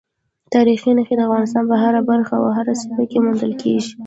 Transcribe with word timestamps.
تاریخي 0.53 0.91
نښې 0.97 1.15
د 1.17 1.21
افغانستان 1.27 1.63
په 1.71 1.75
هره 1.83 2.01
برخه 2.11 2.33
او 2.39 2.47
هره 2.57 2.73
سیمه 2.81 3.03
کې 3.11 3.17
موندل 3.25 3.53
کېږي. 3.61 3.91